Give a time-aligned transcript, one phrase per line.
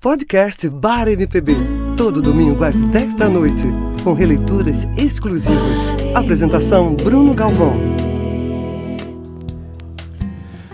[0.00, 1.56] Podcast Bar MPB.
[1.96, 3.64] Todo domingo às 10 da noite.
[4.04, 5.76] Com releituras exclusivas.
[6.14, 7.74] Apresentação Bruno Galvão.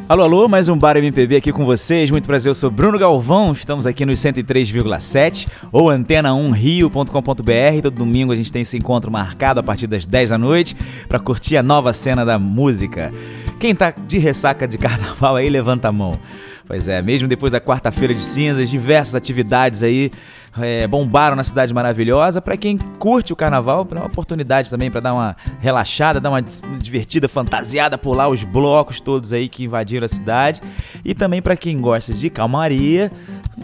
[0.07, 2.11] Alô, alô, mais um Bar MPB aqui com vocês.
[2.11, 3.53] Muito prazer, eu sou Bruno Galvão.
[3.53, 7.83] Estamos aqui nos 103,7 ou antena1rio.com.br.
[7.83, 10.77] Todo domingo a gente tem esse encontro marcado a partir das 10 da noite
[11.09, 13.11] para curtir a nova cena da música.
[13.59, 16.19] Quem tá de ressaca de carnaval aí, levanta a mão.
[16.67, 20.11] Pois é, mesmo depois da quarta-feira de cinzas, diversas atividades aí
[20.59, 22.41] é, bombaram na cidade maravilhosa.
[22.41, 26.41] Para quem curte o carnaval, é uma oportunidade também para dar uma relaxada, dar uma
[26.41, 30.63] divertida, fantasiada, pular os blocos todos aí que invadiram a cidade.
[31.05, 33.13] E também para quem gosta de calmaria,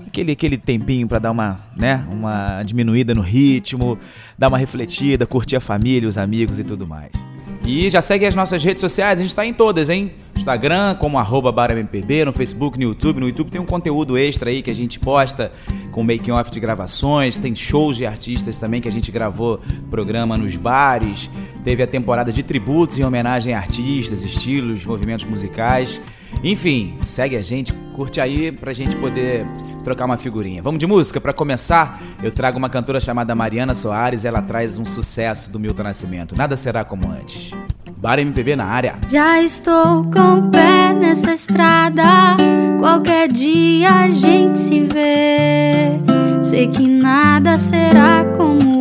[0.07, 3.99] aquele, aquele tempinho para dar uma, né, uma diminuída no ritmo,
[4.39, 7.30] dar uma refletida, curtir a família, os amigos e tudo mais.
[7.65, 10.13] E já segue as nossas redes sociais, a gente está em todas, hein?
[10.37, 13.21] Instagram, como arroba BaraMPB, no Facebook, no YouTube.
[13.21, 15.53] No YouTube tem um conteúdo extra aí que a gente posta
[15.93, 20.39] com making off de gravações, tem shows de artistas também que a gente gravou programa
[20.39, 21.31] nos bares.
[21.63, 26.01] Teve a temporada de tributos em homenagem a artistas, estilos, movimentos musicais.
[26.43, 29.47] Enfim, segue a gente, curte aí pra gente poder
[29.85, 30.63] trocar uma figurinha.
[30.63, 31.21] Vamos de música?
[31.21, 35.83] Para começar, eu trago uma cantora chamada Mariana Soares, ela traz um sucesso do Milton
[35.83, 36.37] Nascimento.
[36.37, 37.53] Nada será como antes.
[37.97, 38.97] Bar MPB na área.
[39.11, 42.37] Já estou com o pé nessa estrada.
[42.79, 45.99] Qualquer dia a gente se vê.
[46.43, 48.80] Sei que nada será como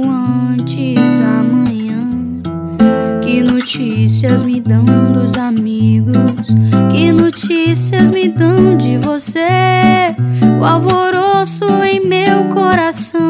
[3.69, 6.55] notícias me dão dos amigos?
[6.91, 10.15] Que notícias me dão de você?
[10.59, 13.28] O alvoroço em meu coração.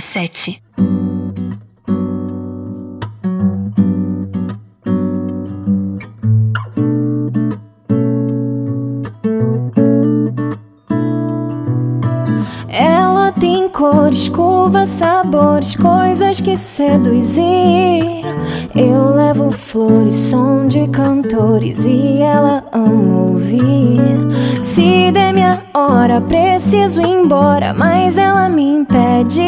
[0.00, 0.60] 103,7.
[12.68, 18.24] Ela tem cores, curvas, sabores, coisas que seduzir.
[18.74, 22.59] Eu levo flores, som de cantores e ela
[26.20, 29.40] preciso ir embora, mas ela me impede.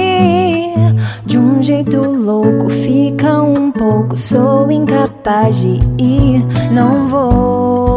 [1.24, 7.91] De um jeito louco, fica um pouco, sou incapaz de ir, não vou.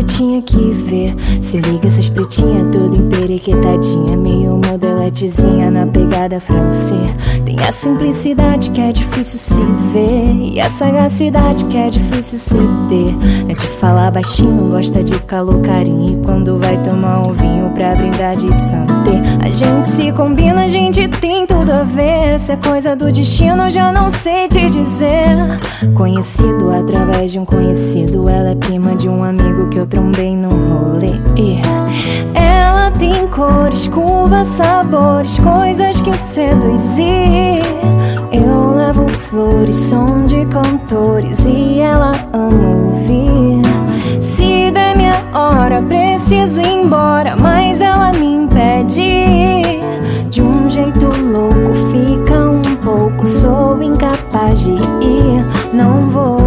[0.00, 1.14] Você tinha que ver.
[1.40, 7.10] Se liga essas pretinhas toda emperequetadinha, meio modeletezinha na pegada francês.
[7.44, 9.60] Tem a simplicidade que é difícil se
[9.92, 12.56] ver, e a sagacidade que é difícil se
[12.88, 13.14] ter.
[13.48, 16.20] É de falar baixinho, gosta de calor, carinho.
[16.20, 20.68] E quando vai tomar um vinho pra brindar de santé, a gente se combina, a
[20.68, 22.38] gente tem tudo a ver.
[22.38, 25.58] Se é coisa do destino, eu já não sei te dizer.
[25.94, 30.48] Conhecido através de um conhecido, ela é prima de um amigo que eu trombei num
[30.48, 31.18] rolê.
[32.32, 37.60] Ela tem cores, curvas, sabores, coisas que seduzir.
[38.32, 43.60] Eu levo flores, som de cantores e ela ama ouvir.
[44.20, 49.80] Se der minha hora, preciso ir embora, mas ela me impede.
[50.30, 56.39] De um jeito louco, fica um pouco, sou incapaz de ir, não vou.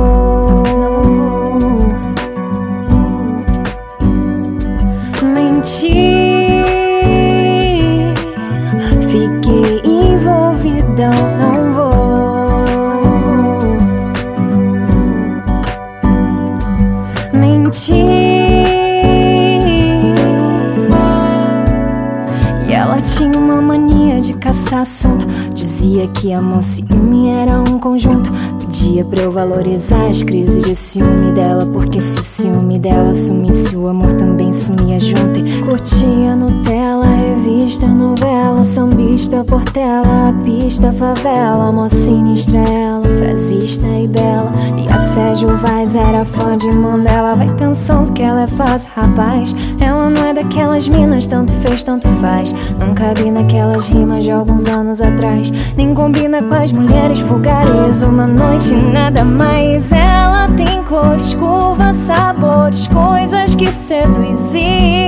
[24.83, 25.25] Assunto.
[25.53, 28.30] Dizia que amor ciúme era um conjunto.
[28.59, 31.65] Pedia pra eu valorizar as crises de ciúme dela.
[31.65, 35.39] Porque se o ciúme dela sumisse, o amor também sumia junto.
[35.39, 41.72] E curtia Nutella, revista, novela, sambista, portela, pista, favela.
[41.72, 44.52] Mó sinistra ela, frasista e bela.
[44.78, 47.36] E a Sérgio Vaz era fã de Mandela.
[47.36, 49.56] Vai pensando que ela é fácil, rapaz.
[49.80, 52.54] Ela não é daquelas minas, tanto fez, tanto faz.
[52.78, 55.52] Não cabe naquelas rimas de alguns anos atrás.
[55.78, 58.02] Nem combina com as mulheres vulgares.
[58.02, 59.92] Uma noite, nada mais.
[59.92, 65.03] Ela tem cores, curvas, sabores, coisas que seduzir.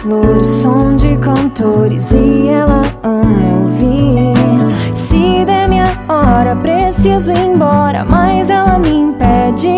[0.00, 4.34] Flores, som de cantores e ela ama ouvir.
[4.94, 9.68] Se der minha hora, preciso ir embora, mas ela me impede.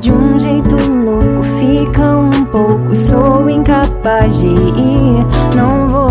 [0.00, 5.26] De um jeito louco, fica um pouco, sou incapaz de ir,
[5.56, 6.09] não vou.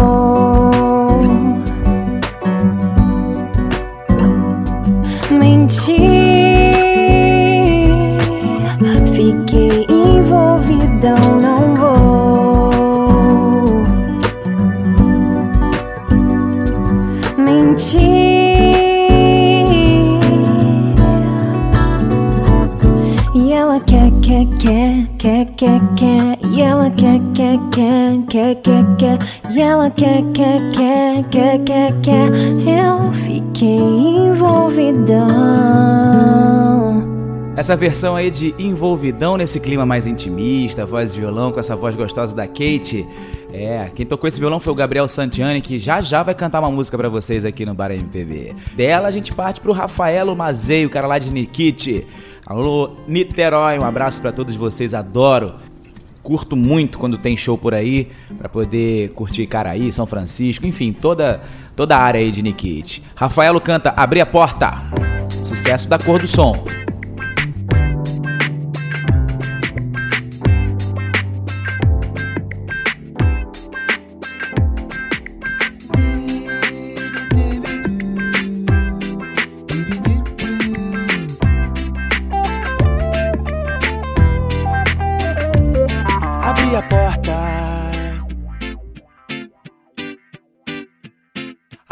[25.60, 26.38] Quer, quer.
[26.54, 29.18] E ela quer, quer, quer, quer, quer, quer.
[29.52, 32.30] E ela quer, quer, quer, quer, quer, quer.
[32.66, 35.20] Eu fiquei envolvidão.
[37.58, 41.94] Essa versão aí de envolvidão nesse clima mais intimista, voz de violão com essa voz
[41.94, 43.06] gostosa da Kate.
[43.52, 46.72] É, quem tocou esse violão foi o Gabriel Santiani, que já já vai cantar uma
[46.72, 48.56] música pra vocês aqui no Bar MPB.
[48.78, 52.08] Dela a gente parte pro Rafaelo Mazei, o cara lá de Nikit.
[52.50, 55.53] Alô, Niterói, um abraço pra todos vocês, adoro.
[56.24, 58.08] Curto muito quando tem show por aí,
[58.39, 61.44] pra poder curtir Caraí, São Francisco, enfim, toda,
[61.75, 63.03] toda a área aí de Nikit.
[63.13, 64.82] Rafaelo canta Abri a Porta,
[65.44, 66.65] sucesso da cor do som.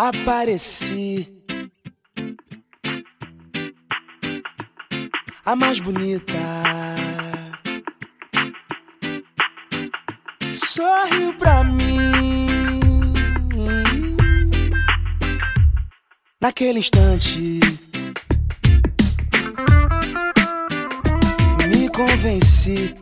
[0.08, 1.28] Apareci.
[5.46, 6.38] A mais bonita.
[10.54, 12.80] Sorriu pra mim.
[16.40, 17.60] Naquele instante.
[21.68, 22.96] Me convenci.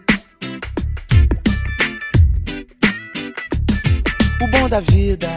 [4.41, 5.29] o bom da vida.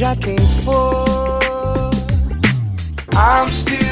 [0.00, 1.04] já quem for.
[3.12, 3.89] I'm still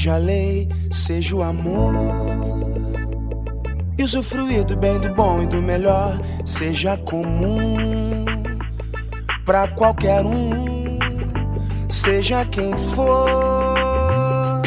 [0.00, 1.92] Seja lei, seja o amor.
[3.98, 8.24] E usufruir do bem, do bom e do melhor, seja comum
[9.44, 10.98] para qualquer um,
[11.86, 14.62] seja quem for.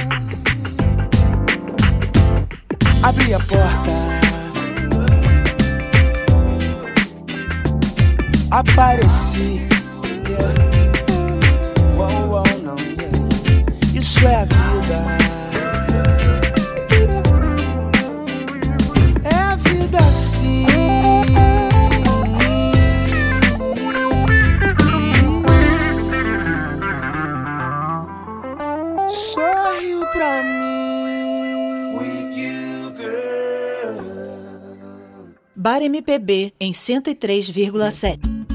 [3.02, 3.92] Abri a porta,
[8.52, 9.73] apareci.
[35.90, 38.53] MPB em 103,7.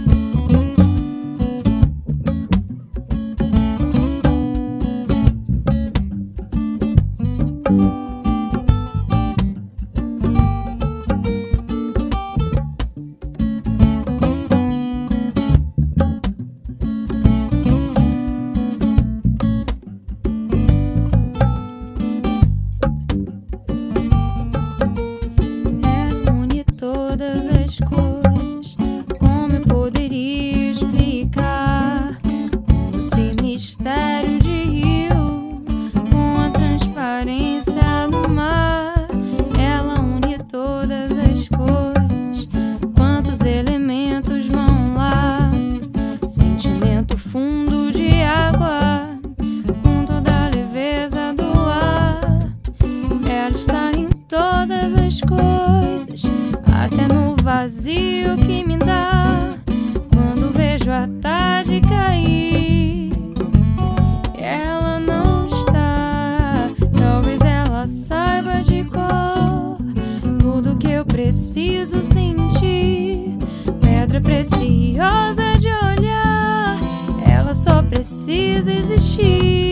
[78.18, 79.67] seas is a.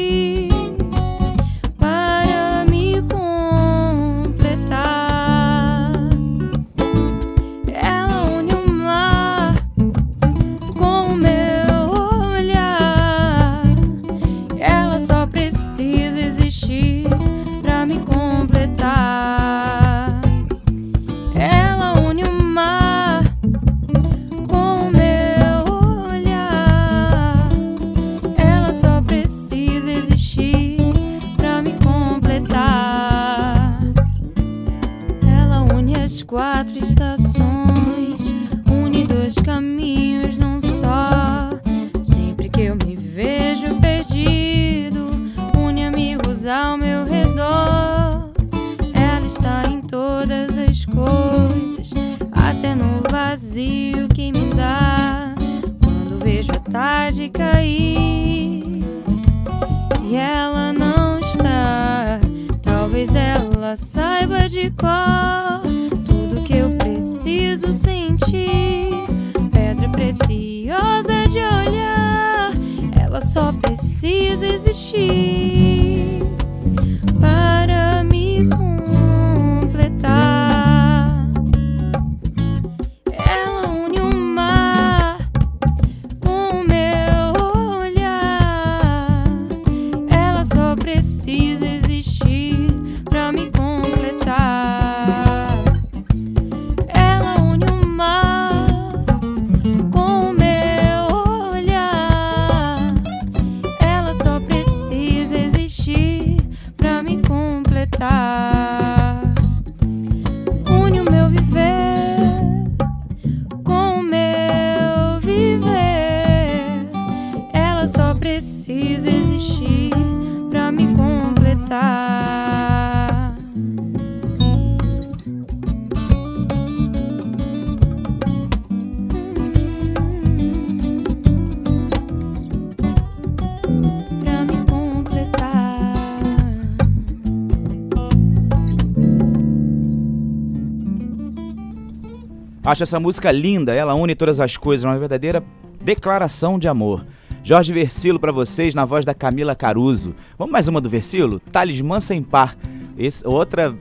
[142.66, 145.42] Acho essa música linda, ela une todas as coisas, uma verdadeira
[145.80, 147.06] declaração de amor.
[147.44, 150.14] Jorge Versilo pra vocês na voz da Camila Caruso.
[150.36, 151.38] Vamos mais uma do Versilo?
[151.38, 152.56] Talismã sem par.
[152.98, 153.72] Esse- outra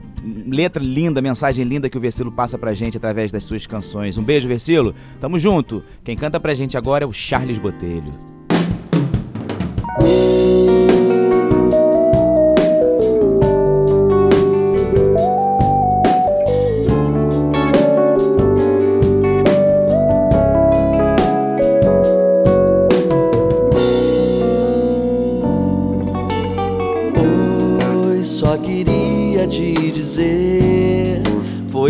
[0.46, 4.16] letra linda, mensagem linda que o Versilo passa pra gente através das suas canções.
[4.16, 4.94] Um beijo, Versilo.
[5.20, 5.82] Tamo junto.
[6.04, 8.14] Quem canta pra gente agora é o Charles Botelho.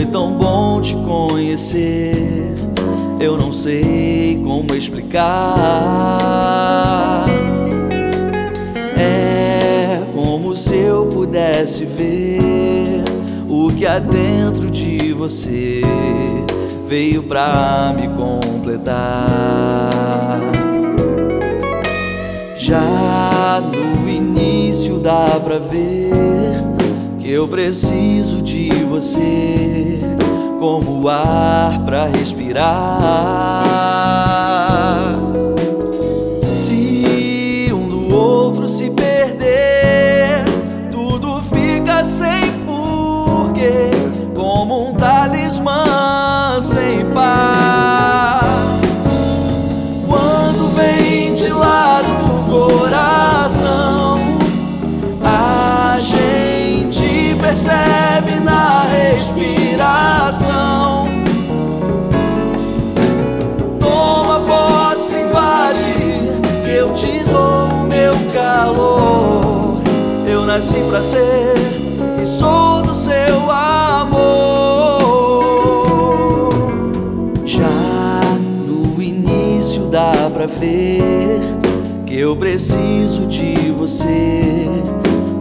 [0.06, 2.54] Tão bom te conhecer.
[3.18, 5.26] Eu não sei como explicar.
[8.98, 13.02] É como se eu pudesse ver
[13.48, 15.82] o que há dentro de você
[16.88, 18.96] veio pra me completar.
[22.58, 26.45] Já no início dá pra ver
[27.28, 29.98] eu preciso de você
[30.60, 32.66] como o ar pra respirar.
[70.56, 71.54] Nasci pra ser
[72.22, 74.22] e sou do seu amor.
[77.44, 77.68] Já
[78.66, 81.40] no início dá pra ver
[82.06, 84.66] que eu preciso de você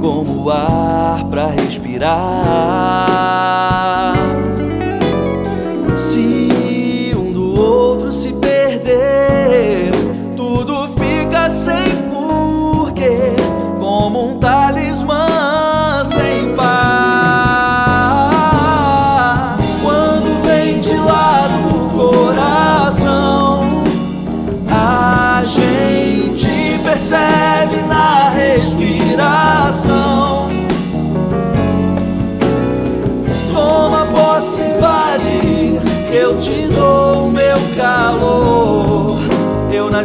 [0.01, 2.15] como ar pra respirar.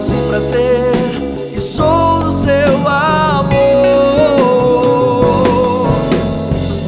[0.01, 0.93] Eu nasci pra ser
[1.55, 3.51] e sou do seu amor.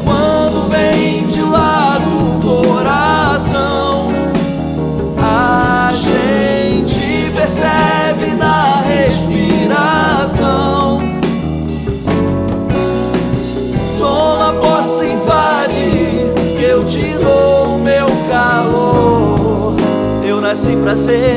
[0.03, 4.15] Quando vem de lá do coração,
[5.21, 9.43] a gente percebe na respiração.
[13.99, 19.77] Toma posse, invade, que eu te dou o meu calor.
[20.25, 21.32] Eu nasci pra ser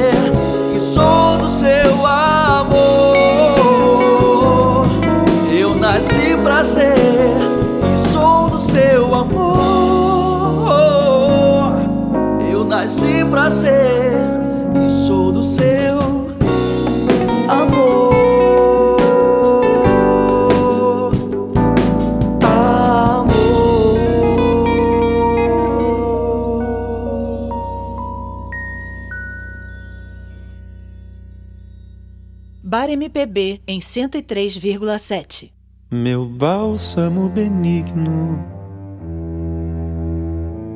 [33.26, 35.52] MPB em 103,7.
[35.92, 38.44] Meu bálsamo benigno,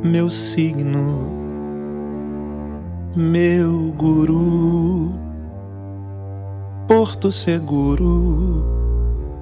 [0.03, 1.29] meu signo,
[3.15, 5.13] meu guru,
[6.87, 8.65] porto seguro,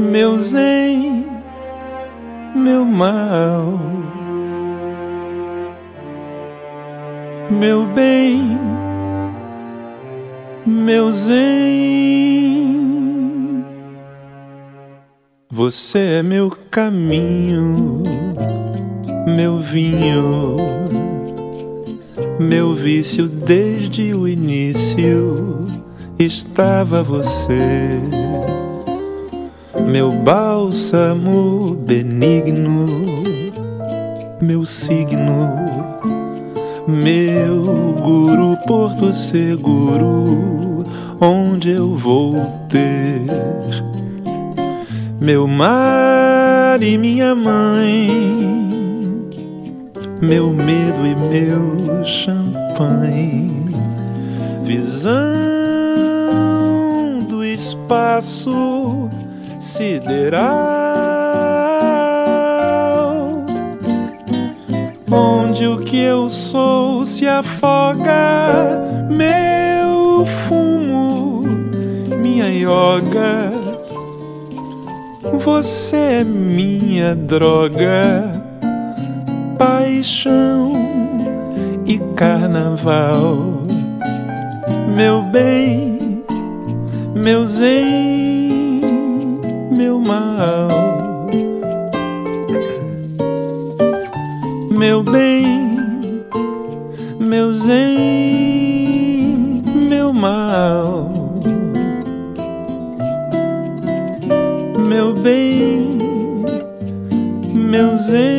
[0.01, 1.27] meu zen,
[2.55, 4.18] meu mal
[7.51, 8.59] meu bem,
[10.67, 11.39] meu zen.
[15.51, 18.03] Você é meu caminho,
[19.27, 20.57] meu vinho,
[22.39, 25.67] meu vício desde o início
[26.19, 27.99] estava você.
[29.91, 32.87] Meu bálsamo benigno,
[34.41, 35.88] meu signo
[36.89, 40.87] meu guru, porto seguro,
[41.21, 42.35] onde eu vou
[42.67, 43.21] ter
[45.21, 48.09] meu mar e minha mãe,
[50.23, 53.71] meu medo e meu champanhe,
[54.65, 55.21] visão
[57.29, 59.11] do espaço
[59.61, 60.78] sideral
[65.59, 71.43] onde o que eu sou se afoga, meu fumo,
[72.21, 73.51] minha yoga.
[75.45, 78.41] Você é minha droga,
[79.59, 80.73] paixão
[81.85, 83.65] e carnaval.
[84.95, 86.23] Meu bem,
[87.17, 88.81] meu zen,
[89.77, 90.68] meu mal.
[94.79, 96.25] Meu bem,
[97.19, 97.75] meu zen,
[99.89, 101.11] meu mal,
[104.89, 105.99] meu bem,
[107.53, 108.39] meu zen.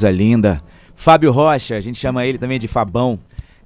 [0.00, 0.62] coisa linda.
[0.94, 3.18] Fábio Rocha, a gente chama ele também de Fabão.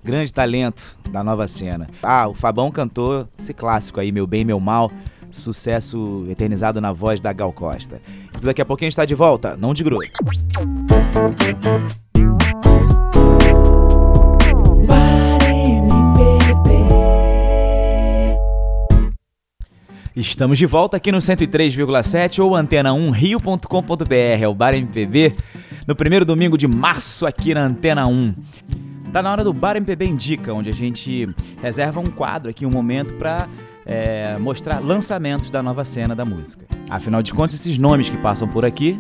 [0.03, 1.89] Grande talento da nova cena.
[2.03, 4.91] Ah, o Fabão cantou esse clássico aí, Meu Bem, Meu Mal.
[5.31, 8.01] Sucesso eternizado na voz da Gal Costa.
[8.43, 10.05] Daqui a pouquinho a gente está de volta, não de grupo.
[20.17, 25.35] Estamos de volta aqui no 103,7 ou antena1rio.com.br, é o Bar MPB,
[25.87, 28.35] no primeiro domingo de março aqui na Antena 1.
[29.13, 31.29] Tá na hora do Bar MPB Indica, onde a gente
[31.63, 33.47] reserva um quadro aqui, um momento para
[33.87, 36.67] é, mostrar lançamentos da nova cena da música.
[36.91, 38.99] Afinal de contas, esses nomes que passam por aqui,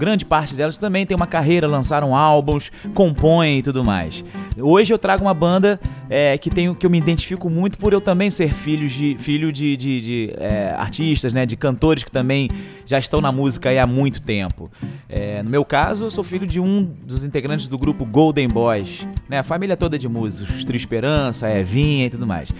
[0.00, 4.24] grande parte delas também tem uma carreira, lançaram álbuns, compõem e tudo mais.
[4.58, 8.00] Hoje eu trago uma banda é, que tenho que eu me identifico muito por eu
[8.00, 12.48] também ser filho de filho de, de, de é, artistas, né, de cantores que também
[12.86, 14.70] já estão na música há muito tempo.
[15.06, 19.06] É, no meu caso, eu sou filho de um dos integrantes do grupo Golden Boys,
[19.28, 22.50] né, a família toda de músicos, Trio Esperança, Evinha e tudo mais.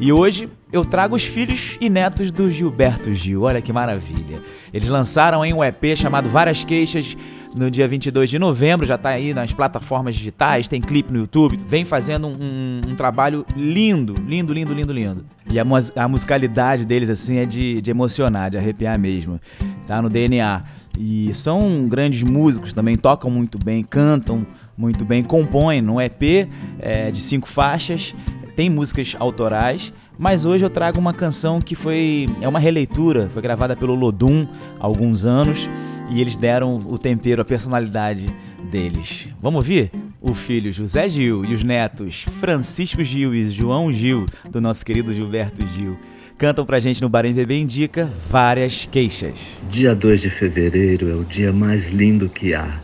[0.00, 3.42] E hoje eu trago os filhos e netos do Gilberto Gil.
[3.42, 4.40] Olha que maravilha.
[4.72, 7.18] Eles lançaram um EP chamado Várias Queixas
[7.54, 11.58] no dia 22 de novembro, já está aí nas plataformas digitais, tem clipe no YouTube,
[11.66, 15.26] vem fazendo um, um, trabalho lindo, lindo, lindo, lindo, lindo.
[15.50, 15.64] E a,
[15.96, 19.38] a musicalidade deles, assim, é de, de emocionar, de arrepiar mesmo.
[19.86, 20.62] Tá no DNA.
[20.98, 27.10] E são grandes músicos também, tocam muito bem, cantam muito bem, compõem no EP é,
[27.10, 28.14] de cinco faixas,
[28.56, 29.92] tem músicas autorais.
[30.18, 34.46] Mas hoje eu trago uma canção que foi é uma releitura, foi gravada pelo Lodum
[34.78, 35.68] há alguns anos
[36.10, 38.26] e eles deram o tempero, a personalidade
[38.70, 39.28] deles.
[39.40, 39.90] Vamos ouvir?
[40.20, 45.14] O filho José Gil e os netos Francisco Gil e João Gil, do nosso querido
[45.14, 45.96] Gilberto Gil,
[46.36, 49.38] cantam pra gente no Bar MPB Indica várias queixas.
[49.70, 52.80] Dia 2 de fevereiro é o dia mais lindo que há.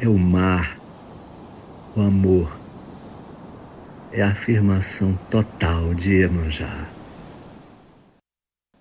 [0.00, 0.78] É o mar,
[1.96, 2.56] o amor,
[4.12, 6.88] é a afirmação total de Iemanjá.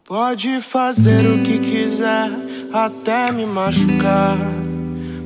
[0.08, 2.32] Pode fazer o que quiser,
[2.72, 4.38] até me machucar.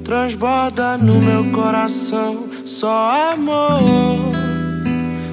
[0.03, 4.31] Transborda no meu coração só amor.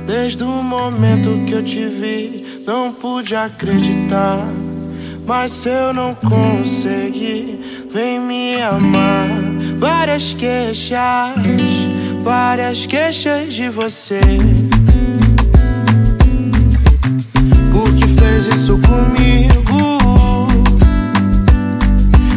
[0.07, 4.47] Desde o momento que eu te vi, não pude acreditar.
[5.27, 9.29] Mas se eu não conseguir, vem me amar.
[9.79, 10.99] Várias queixas,
[12.23, 14.21] várias queixas de você.
[18.99, 20.49] Comigo.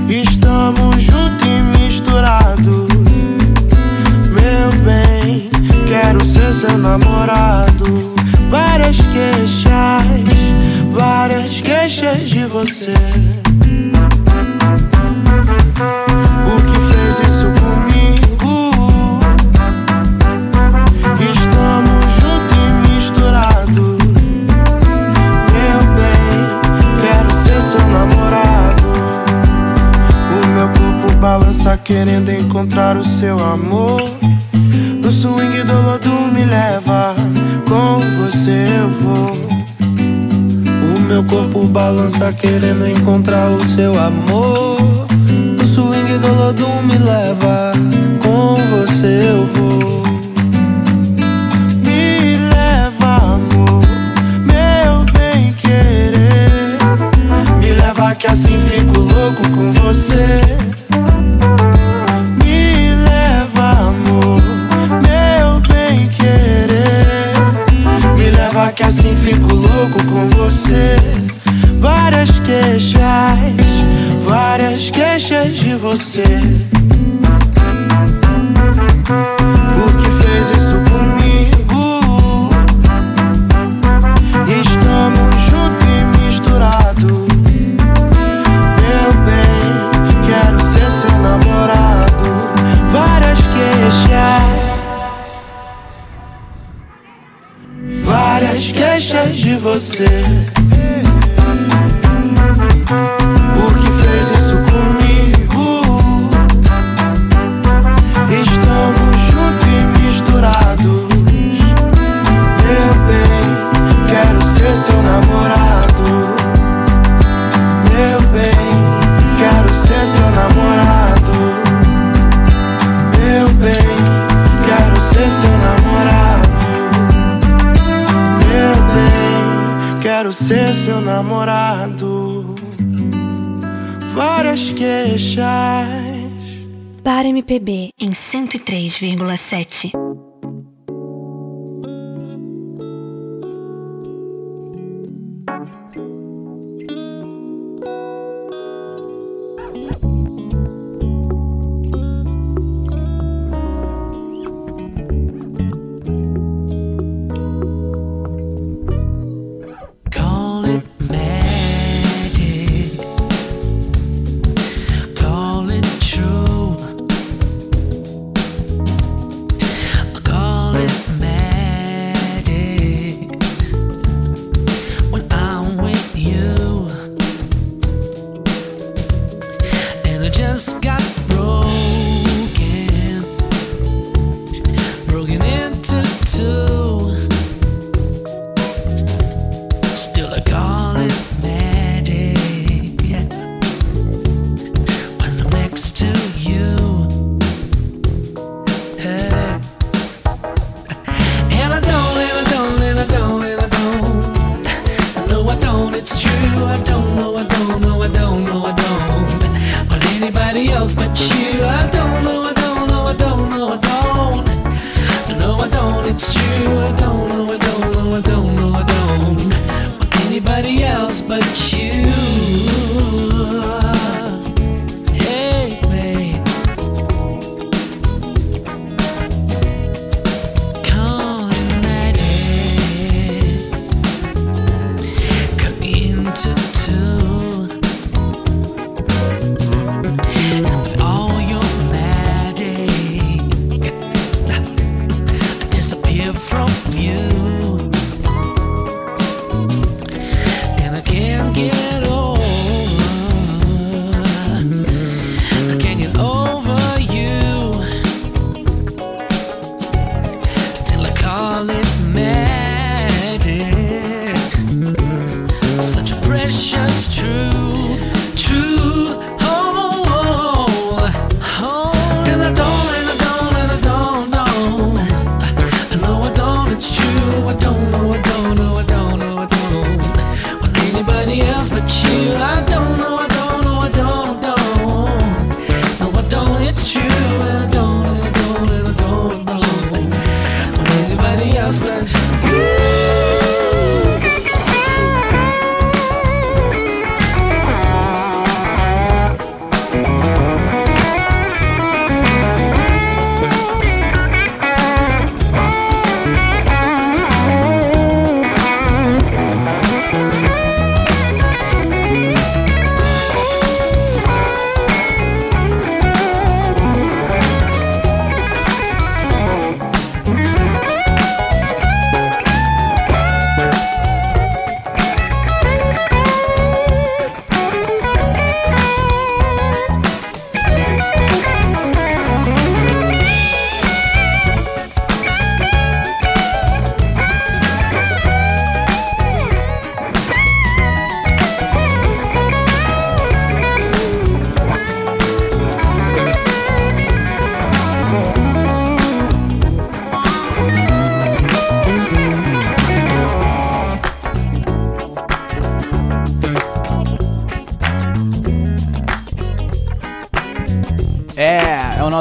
[0.08, 2.88] Estamos juntos e misturados.
[4.30, 5.50] Meu bem,
[5.88, 8.14] quero ser seu namorado.
[8.50, 10.04] Várias queixas,
[10.94, 12.94] várias queixas de você.
[31.22, 34.02] Balança querendo encontrar o seu amor.
[35.04, 37.16] No swing do lodo me leva,
[37.70, 39.32] com você eu vou.
[40.96, 45.06] O meu corpo balança querendo encontrar o seu amor.
[45.60, 47.72] No swing do lodo me leva,
[48.24, 50.02] com você eu vou.
[58.20, 60.61] Que assim fico louco com você.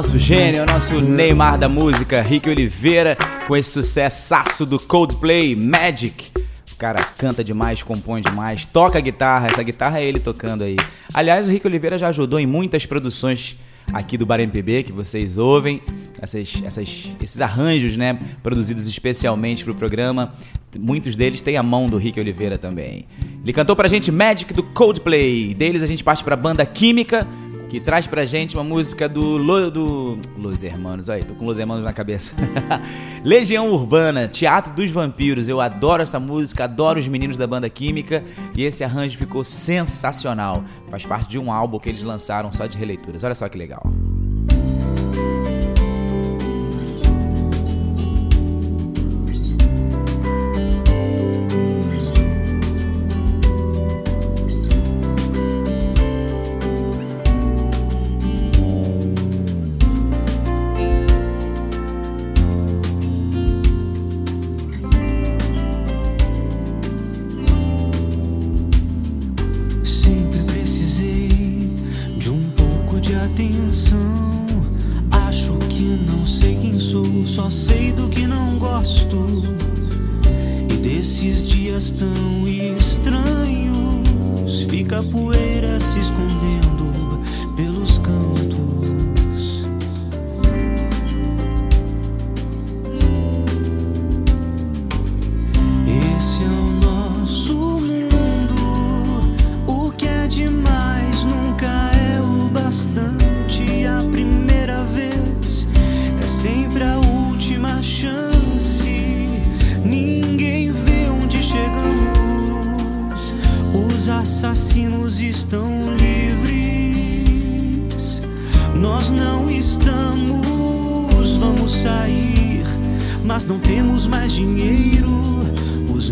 [0.00, 5.54] Nosso gênio, é o nosso Neymar da música, Rick Oliveira, com esse sucessaço do Coldplay,
[5.54, 6.30] Magic.
[6.72, 10.76] O cara canta demais, compõe demais, toca guitarra, essa guitarra é ele tocando aí.
[11.12, 13.58] Aliás, o Rick Oliveira já ajudou em muitas produções
[13.92, 15.82] aqui do Bar MPB que vocês ouvem,
[16.18, 20.32] essas, essas, esses arranjos, né, produzidos especialmente para o programa.
[20.78, 23.04] Muitos deles têm a mão do Rick Oliveira também.
[23.42, 25.52] Ele cantou pra gente Magic do Coldplay.
[25.52, 27.28] Deles a gente parte pra banda Química,
[27.70, 31.08] que traz pra gente uma música do, Lo, do Los Hermanos.
[31.08, 32.34] Aí, tô com Los Hermanos na cabeça.
[33.24, 35.48] Legião Urbana, Teatro dos Vampiros.
[35.48, 38.24] Eu adoro essa música, adoro os meninos da banda Química
[38.56, 40.64] e esse arranjo ficou sensacional.
[40.90, 43.22] Faz parte de um álbum que eles lançaram só de releituras.
[43.22, 43.84] Olha só que legal.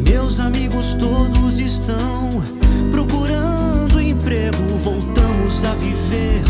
[0.01, 2.43] Meus amigos todos estão
[2.93, 4.57] procurando emprego.
[4.83, 6.45] Voltamos a viver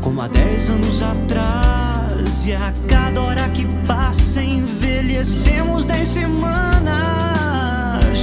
[0.00, 2.46] como há dez anos atrás.
[2.46, 6.90] E a cada hora que passa, envelhecemos dez semanas.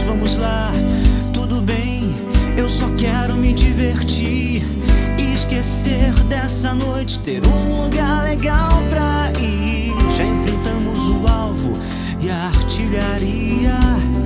[0.05, 0.71] Vamos lá,
[1.33, 2.15] tudo bem.
[2.55, 4.65] Eu só quero me divertir
[5.17, 7.19] e esquecer dessa noite.
[7.19, 9.93] Ter um lugar legal pra ir.
[10.15, 11.77] Já enfrentamos o alvo
[12.19, 14.16] e a artilharia.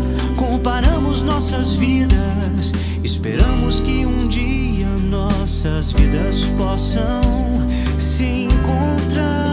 [0.62, 2.72] Comparamos nossas vidas.
[3.04, 9.51] Esperamos que um dia nossas vidas possam se encontrar.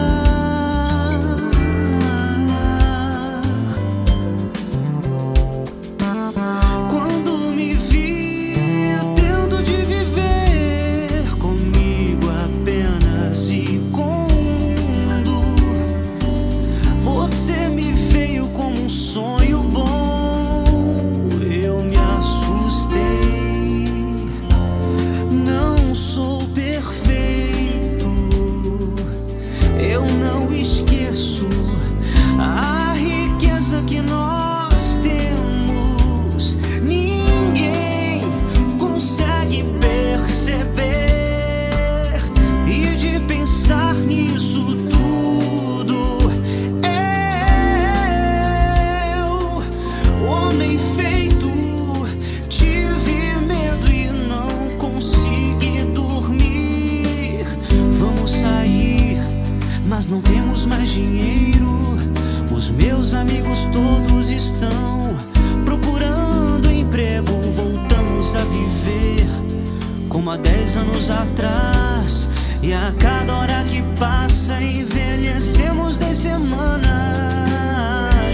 [70.28, 72.28] Como há dez anos atrás.
[72.62, 76.86] E a cada hora que passa, envelhecemos dez semanas.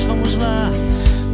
[0.08, 0.72] Vamos lá,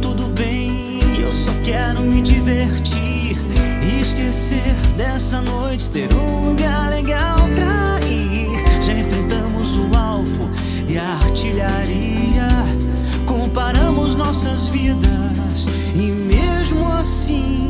[0.03, 0.99] tudo bem.
[1.19, 3.37] Eu só quero me divertir
[3.81, 5.89] e esquecer dessa noite.
[5.89, 8.83] Ter um lugar legal pra ir.
[8.83, 10.47] Já enfrentamos o alvo
[10.87, 12.49] e a artilharia.
[13.25, 17.60] Comparamos nossas vidas e mesmo assim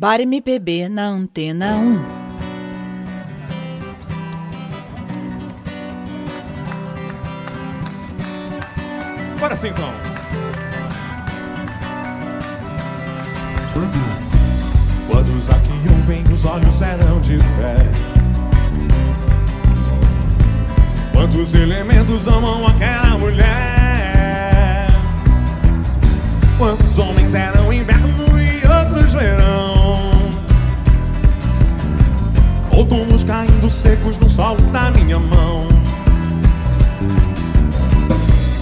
[0.00, 2.02] Bar MPB na Antena 1.
[9.38, 9.92] Bora sim, então.
[15.06, 17.76] Quando aqui ouvem, os olhos eram de fé.
[21.12, 24.86] Quantos elementos amam aquela mulher?
[26.56, 29.59] Quantos homens eram inverno e outros verão?
[32.80, 35.68] Outonos caindo secos no solo da minha mão.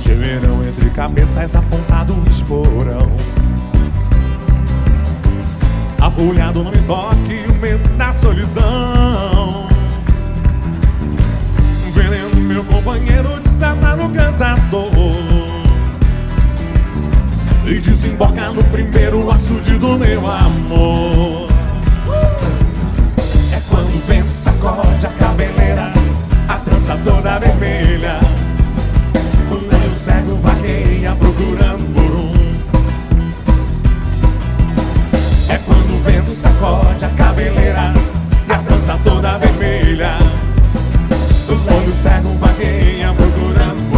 [0.02, 3.12] De verão entre cabeças apontado o esporão.
[6.00, 9.68] Afolhado não me toque o medo da solidão.
[11.94, 14.90] Veneno meu companheiro desata no cantador.
[17.64, 21.47] E desemboca no primeiro açude do meu amor.
[26.88, 28.18] A trança toda vermelha.
[29.50, 32.32] O velho cego vaqueia procurando por um.
[35.52, 37.92] É quando o vento sacode a cabeleira
[38.48, 40.16] e a trança toda vermelha.
[41.48, 43.97] O olho cego vaqueia procurando por um.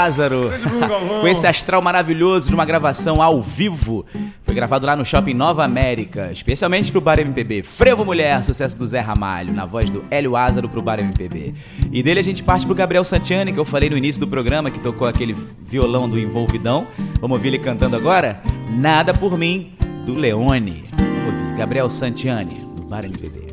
[0.00, 0.50] Lázaro.
[1.20, 4.06] Com esse astral maravilhoso de uma gravação ao vivo.
[4.42, 7.62] Foi gravado lá no Shopping Nova América, especialmente pro Bar MPB.
[7.62, 11.54] Frevo Mulher, sucesso do Zé Ramalho, na voz do Hélio Lázaro pro Bar MPB.
[11.92, 14.70] E dele a gente parte pro Gabriel Santiani, que eu falei no início do programa,
[14.70, 16.86] que tocou aquele violão do envolvidão.
[17.20, 18.40] Vamos ouvir ele cantando agora?
[18.70, 19.74] Nada por mim,
[20.06, 20.84] do Leone.
[20.96, 23.49] Vamos ouvir, Gabriel Santiani, do Bar MPB.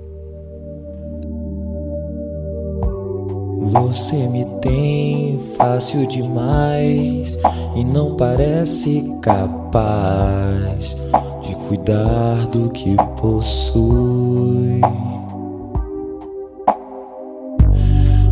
[3.70, 7.38] Você me tem fácil demais
[7.76, 10.95] e não parece capaz
[11.41, 14.80] de cuidar do que possui.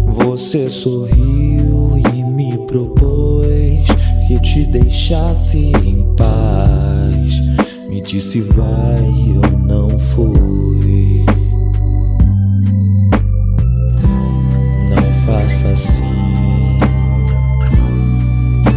[0.07, 3.85] Você sorriu e me propôs
[4.27, 7.41] que te deixasse em paz.
[7.89, 9.03] Me disse vai,
[9.35, 10.44] eu não fui.
[15.35, 16.79] Faça assim,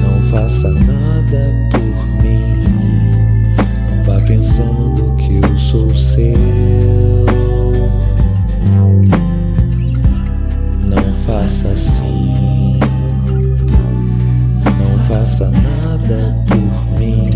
[0.02, 2.64] não faça nada por mim.
[3.88, 6.36] Não vá pensando que eu sou seu.
[10.84, 12.80] Não faça assim,
[14.64, 17.30] não faça nada por mim.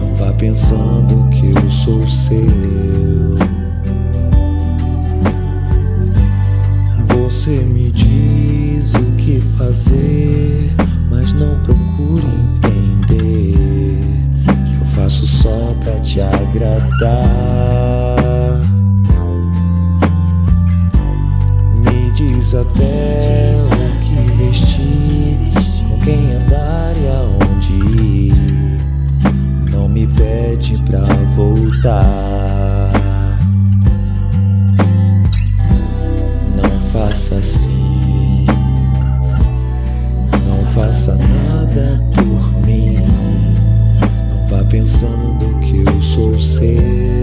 [0.00, 3.53] Não vá pensando que eu sou seu.
[7.24, 10.70] Você me diz o que fazer,
[11.10, 13.98] mas não procure entender
[14.46, 16.60] que eu faço só pra te agradar.
[21.82, 25.38] Me diz até o que vestir,
[25.88, 27.72] com quem andar e aonde
[28.02, 28.34] ir.
[29.70, 31.00] Não me pede pra
[31.34, 32.93] voltar.
[37.08, 38.46] Faça assim.
[40.46, 42.98] Não faça nada por mim.
[44.30, 47.13] Não vá pensando que eu sou seu.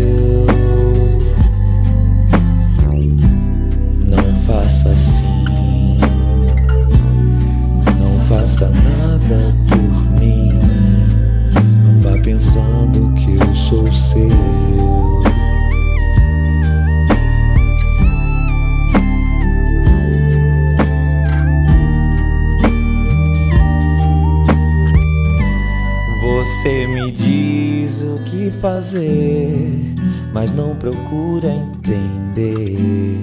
[28.61, 29.95] Fazer,
[30.31, 33.17] mas não procura entender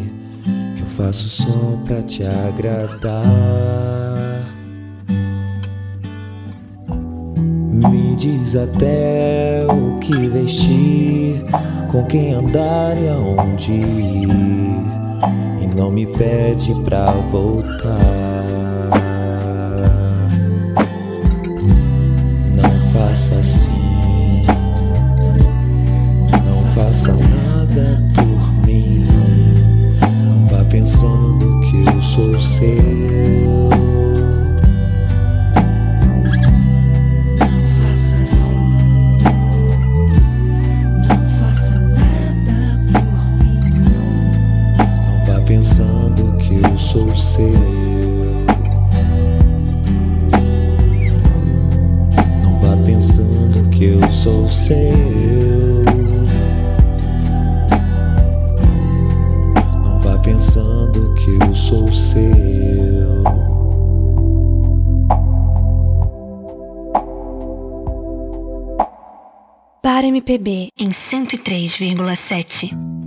[0.77, 3.25] que eu faço só pra te agradar.
[7.73, 11.45] Me diz até o que vestir,
[11.89, 14.29] com quem andar e aonde ir,
[15.63, 18.28] e não me pede pra voltar.
[72.29, 72.98] 103,7.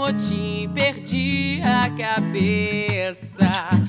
[0.00, 0.72] Motim.
[0.72, 3.79] Perdi a cabeça.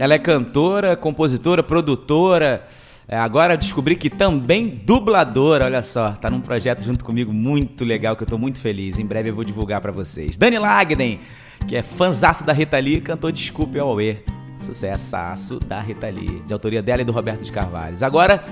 [0.00, 2.64] Ela é cantora, compositora, produtora.
[3.06, 6.12] É, agora descobri que também dubladora, olha só.
[6.12, 8.98] Tá num projeto junto comigo muito legal que eu tô muito feliz.
[8.98, 10.38] Em breve eu vou divulgar pra vocês.
[10.38, 11.20] Dani Lagden,
[11.68, 14.16] que é fanzaço da Rita Lee, cantou Desculpe ao Auê.
[14.58, 18.02] Sucessaço da Rita Lee, de autoria dela e do Roberto de Carvalhos.
[18.02, 18.42] Agora,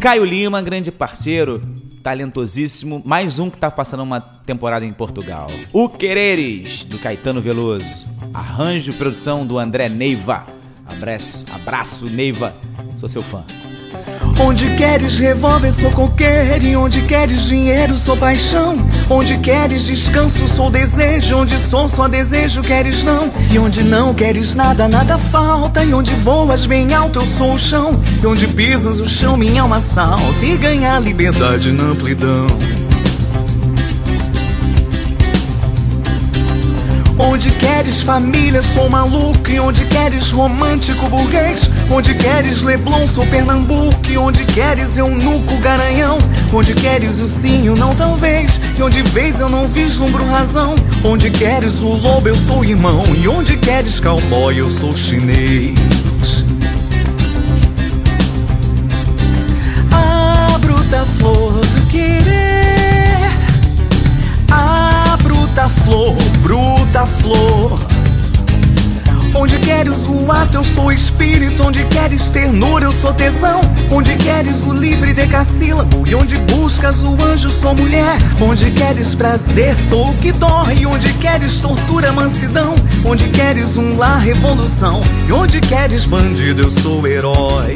[0.00, 1.60] Caio Lima, grande parceiro,
[2.02, 3.02] talentosíssimo.
[3.04, 5.48] Mais um que tá passando uma temporada em Portugal.
[5.70, 8.06] O Quereres, do Caetano Veloso.
[8.32, 10.53] Arranjo e produção do André Neiva.
[10.86, 12.54] Abraço, abraço, Neiva.
[12.96, 13.44] Sou seu fã.
[14.40, 16.62] Onde queres revólver, sou qualquer.
[16.62, 18.76] E onde queres dinheiro, sou paixão.
[19.08, 21.36] Onde queres descanso, sou desejo.
[21.36, 23.30] Onde sou só desejo, queres não.
[23.52, 25.84] E onde não queres nada, nada falta.
[25.84, 28.00] E onde voas bem alto, eu sou o chão.
[28.22, 30.44] E onde pisas o chão, minha alma salta.
[30.44, 32.46] E ganha liberdade na amplidão.
[37.64, 39.50] Queres família, sou maluco.
[39.50, 41.70] E onde queres romântico burguês.
[41.90, 43.98] Onde queres Leblon, sou Pernambuco.
[44.10, 46.18] E onde queres eunuco, garanhão.
[46.52, 48.60] Onde queres o sim, o não talvez.
[48.78, 50.74] E onde vês eu não vislumbro razão.
[51.04, 53.02] Onde queres o lobo, eu sou irmão.
[53.16, 56.03] E onde queres cowboy, eu sou chinês.
[67.06, 67.80] Flor.
[69.36, 71.66] Onde queres o ato, eu sou espírito.
[71.66, 73.60] Onde queres ternura, eu sou tesão.
[73.90, 76.04] Onde queres o livre decassílabo.
[76.06, 78.16] E onde buscas o anjo, sou mulher.
[78.40, 80.86] Onde queres prazer, sou o que dói.
[80.86, 82.76] Onde queres tortura, mansidão.
[83.04, 85.00] Onde queres um lar, revolução.
[85.28, 87.74] E onde queres bandido, eu sou herói.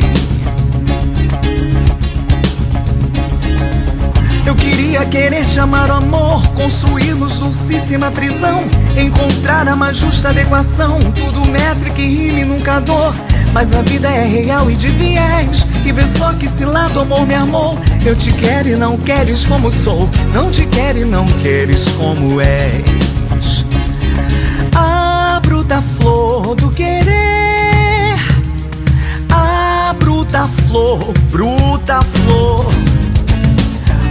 [5.58, 8.64] Querer te amar o amor, construirmos dulcíssima prisão,
[8.96, 13.12] encontrar a mais justa adequação, tudo métrica e rime nunca dor.
[13.52, 17.26] Mas a vida é real e de viés, e vê só que esse lado amor
[17.26, 17.76] me amou.
[18.04, 22.40] Eu te quero e não queres como sou, não te quero e não queres como
[22.40, 23.64] és.
[24.74, 28.18] A bruta flor do querer,
[29.30, 31.00] a bruta flor,
[31.30, 32.97] bruta flor.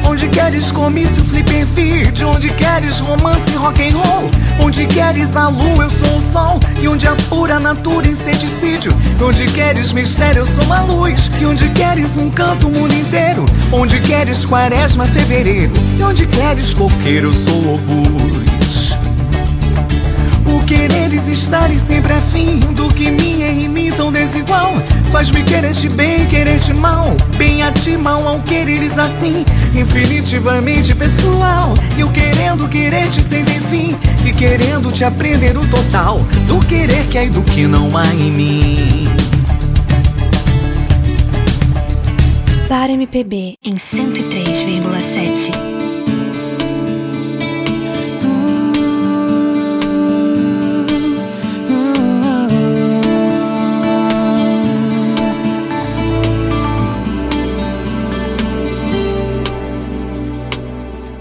[0.10, 2.24] Onde queres comício, flip and feed?
[2.24, 4.32] Onde queres romance, rock and roll?
[4.64, 6.60] Onde queres a lua, eu sou o sol.
[6.82, 11.30] E onde a pura natura, inseticídio Onde queres mistério, eu sou uma luz.
[11.42, 13.46] E onde queres um canto, o mundo inteiro?
[13.72, 15.74] Onde queres quaresma, fevereiro?
[16.00, 18.98] E onde queres coqueiro, eu sou obus
[20.46, 24.74] O quereres estares sempre afim Do que minha e mim tão desigual.
[25.12, 27.16] Faz-me querer-te bem, querer-te mal.
[27.38, 29.44] Bem a ti, mal ao quereres assim
[29.76, 31.74] Infinitivamente pessoal.
[31.98, 33.96] Eu querendo querer-te sem ter fim.
[34.26, 36.20] E querendo te aprender o total.
[36.48, 39.06] Do querer que há e do que não há em mim.
[42.68, 45.77] Bar MPB em 103,7.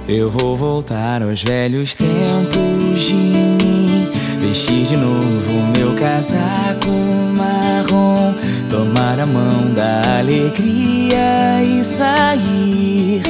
[0.09, 4.09] Eu vou voltar aos velhos tempos de mim.
[4.41, 6.89] Vestir de novo meu casaco
[7.37, 8.33] marrom.
[8.71, 13.21] Tomar a mão da alegria e sair.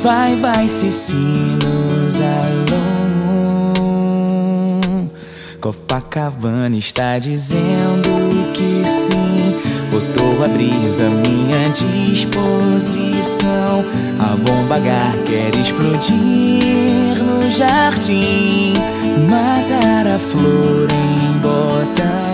[0.00, 2.88] Vai, vai, Cicinos, alô.
[5.60, 9.37] Copacabana está dizendo que sim.
[10.28, 13.82] Botou a brisa minha disposição.
[14.18, 18.74] A bomba H quer explodir no jardim.
[19.28, 22.27] Matar a flor em botão.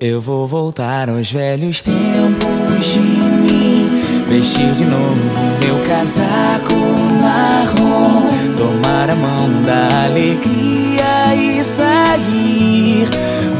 [0.00, 4.00] Eu vou voltar aos velhos tempos de mim.
[4.28, 5.16] Vestir de novo
[5.60, 6.72] meu casaco
[7.20, 8.28] marrom.
[8.56, 13.08] Tomar a mão da alegria e sair.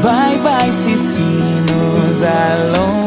[0.01, 2.99] Vai, vai, Cicinos, alô.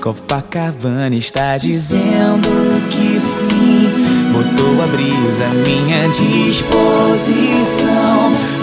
[0.00, 2.48] Copacabana está dizendo
[2.88, 3.88] que sim.
[4.32, 7.92] Botou a brisa à minha disposição.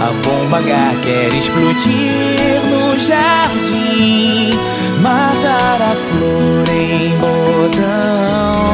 [0.01, 4.57] A bomba H quer explodir no jardim.
[5.01, 8.69] Matar a flor em botão.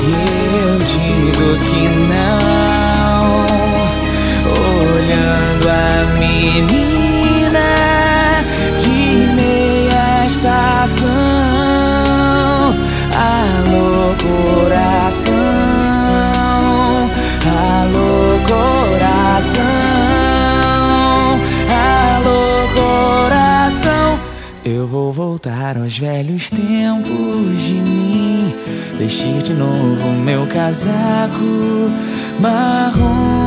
[0.00, 0.12] E
[0.54, 3.26] eu digo que não.
[4.94, 7.68] Olhando a menina
[8.80, 11.08] de meia estação.
[13.12, 15.34] Alô, coração.
[17.44, 19.77] Alô, coração.
[24.70, 28.54] Eu vou voltar aos velhos tempos de mim.
[28.98, 31.90] Vestir de novo meu casaco
[32.38, 33.38] marrom.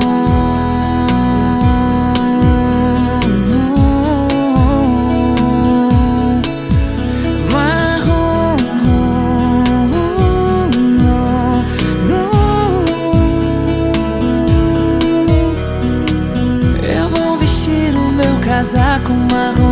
[18.61, 19.11] Casaco.
[19.31, 19.70] Marrom.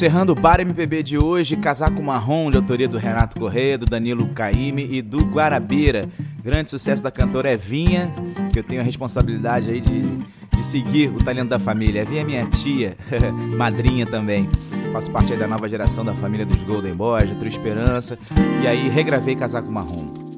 [0.00, 4.26] Encerrando o Bar MPB de hoje, Casaco Marrom, de autoria do Renato Corrêa, do Danilo
[4.28, 6.08] Caime e do Guarabira.
[6.42, 8.10] Grande sucesso da cantora Evinha,
[8.50, 12.00] que eu tenho a responsabilidade aí de, de seguir o talento da família.
[12.00, 12.96] Evinha é minha tia,
[13.58, 14.48] madrinha também.
[14.90, 18.18] Faço parte aí da nova geração da família dos Golden Boys, de True Esperança.
[18.62, 20.30] E aí regravei Casaco Marrom.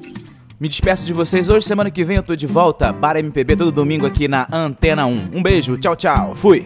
[0.59, 2.91] Me despeço de vocês hoje, semana que vem eu tô de volta.
[2.91, 5.29] Bar MPB todo domingo aqui na Antena 1.
[5.33, 6.35] Um beijo, tchau, tchau.
[6.35, 6.65] Fui!